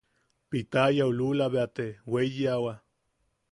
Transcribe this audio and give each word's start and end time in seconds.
Pitayau 0.49 1.09
lula 1.19 1.45
bea 1.53 1.67
te 1.75 1.85
weiyawa. 2.11 2.73